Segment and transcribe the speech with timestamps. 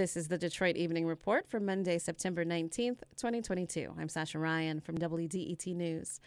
[0.00, 3.92] This is the Detroit Evening Report for Monday, September 19th, 2022.
[3.98, 6.20] I'm Sascha Raiyn from WDET News.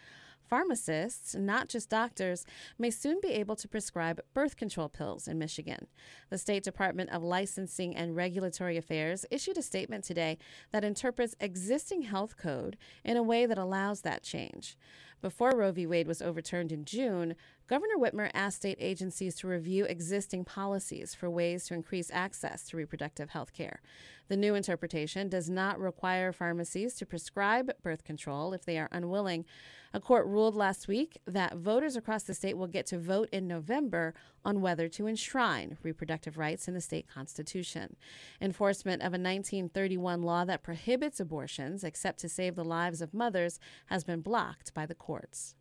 [0.48, 2.44] Pharmacists, not just doctors,
[2.78, 5.86] may soon be able to prescribe birth control pills in Michigan.
[6.30, 10.38] The State Department of Licensing and Regulatory Affairs issued a statement today
[10.72, 14.76] that interprets existing health code in a way that allows that change.
[15.24, 15.86] Before Roe v.
[15.86, 17.34] Wade was overturned in June,
[17.66, 22.76] Governor Whitmer asked state agencies to review existing policies for ways to increase access to
[22.76, 23.80] reproductive health care.
[24.28, 29.46] The new interpretation does not require pharmacies to prescribe birth control if they are unwilling.
[29.94, 33.46] A court ruled last week that voters across the state will get to vote in
[33.46, 34.12] November
[34.44, 37.96] on whether to enshrine reproductive rights in the state constitution.
[38.40, 43.60] Enforcement of a 1931 law that prohibits abortions except to save the lives of mothers
[43.86, 45.54] has been blocked by the courts.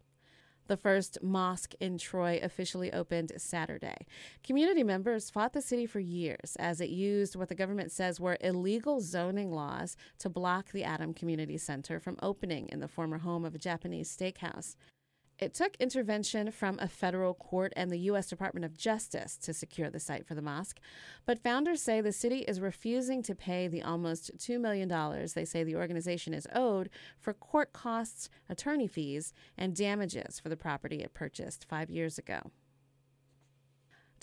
[0.67, 4.05] The first mosque in Troy officially opened Saturday.
[4.43, 8.37] Community members fought the city for years as it used what the government says were
[8.39, 13.43] illegal zoning laws to block the Adam Community Center from opening in the former home
[13.43, 14.75] of a Japanese steakhouse.
[15.43, 18.27] It took intervention from a federal court and the U.S.
[18.27, 20.79] Department of Justice to secure the site for the mosque,
[21.25, 24.87] but founders say the city is refusing to pay the almost $2 million
[25.35, 30.55] they say the organization is owed for court costs, attorney fees, and damages for the
[30.55, 32.39] property it purchased five years ago.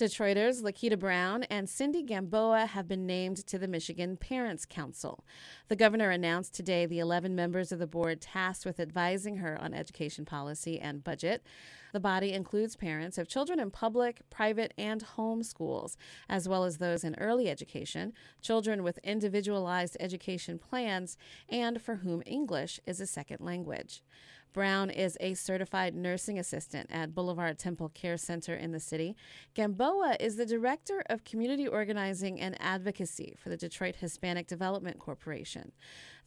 [0.01, 5.27] Detroiters Lakita Brown and Cindy Gamboa have been named to the Michigan Parents Council.
[5.69, 9.75] The governor announced today the 11 members of the board tasked with advising her on
[9.75, 11.45] education policy and budget.
[11.93, 15.99] The body includes parents of children in public, private, and home schools,
[16.31, 21.19] as well as those in early education, children with individualized education plans,
[21.51, 24.03] and for whom English is a second language.
[24.53, 29.17] Brown is a certified nursing assistant at Boulevard Temple Care Center in the city.
[29.55, 35.73] Gamboa is the director of community organizing and advocacy for the Detroit Hispanic Development Corporation.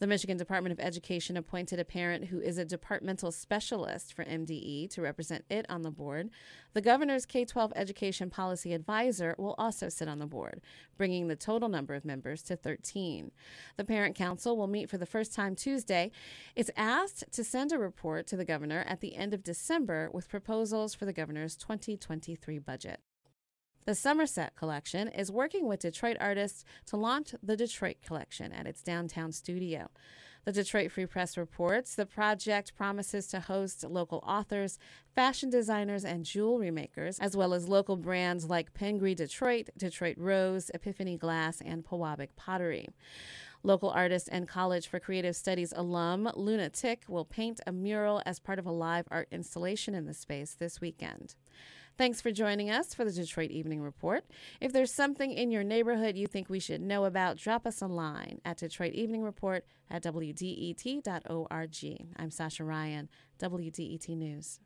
[0.04, 4.90] The Michigan Department of Education appointed a parent who is a departmental specialist for MDE
[4.90, 6.30] to represent it on the board.
[6.74, 10.60] The governor's K 12 education policy advisor will also sit on the board,
[10.98, 13.32] bringing the total number of members to 13.
[13.78, 16.12] The Parent Council will meet for the first time Tuesday.
[16.54, 20.28] It's asked to send a report to the governor at the end of December with
[20.28, 23.00] proposals for the governor's 2023 budget.
[23.86, 28.82] The Somerset Collection is working with Detroit artists to launch the Detroit Collection at its
[28.82, 29.90] downtown studio.
[30.46, 34.80] The Detroit Free Press reports the project promises to host local authors,
[35.14, 40.72] fashion designers, and jewelry makers, as well as local brands like Pingree Detroit, Detroit Rose,
[40.74, 42.88] Epiphany Glass, and Pewabic Pottery.
[43.64, 48.40] Local artist and College for Creative Studies alum Luna Tick will paint a mural as
[48.40, 51.36] part of a live art installation in the space this weekend.
[51.96, 54.26] Thanks for joining us for the Detroit Evening Report.
[54.60, 57.88] If there's something in your neighborhood you think we should know about, drop us a
[57.88, 61.06] line at Detroit Evening Report at WDET.org.
[62.18, 63.10] I'm Sascha Raiyn,
[63.40, 64.60] WDET News.